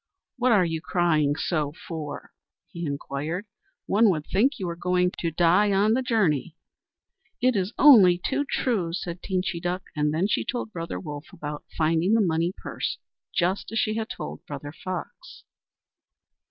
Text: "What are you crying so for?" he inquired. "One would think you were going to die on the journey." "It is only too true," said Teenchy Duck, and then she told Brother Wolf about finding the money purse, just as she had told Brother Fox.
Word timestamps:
"What 0.37 0.51
are 0.51 0.65
you 0.65 0.81
crying 0.81 1.35
so 1.35 1.73
for?" 1.73 2.31
he 2.71 2.87
inquired. 2.87 3.45
"One 3.85 4.09
would 4.09 4.25
think 4.25 4.57
you 4.57 4.65
were 4.65 4.75
going 4.75 5.11
to 5.19 5.29
die 5.29 5.71
on 5.71 5.93
the 5.93 6.01
journey." 6.01 6.55
"It 7.39 7.55
is 7.55 7.71
only 7.77 8.17
too 8.17 8.43
true," 8.49 8.93
said 8.93 9.21
Teenchy 9.21 9.61
Duck, 9.61 9.83
and 9.95 10.11
then 10.11 10.27
she 10.27 10.43
told 10.43 10.71
Brother 10.71 10.99
Wolf 10.99 11.27
about 11.31 11.65
finding 11.77 12.15
the 12.15 12.19
money 12.21 12.51
purse, 12.51 12.97
just 13.31 13.71
as 13.71 13.77
she 13.77 13.93
had 13.93 14.09
told 14.09 14.43
Brother 14.47 14.71
Fox. 14.71 15.43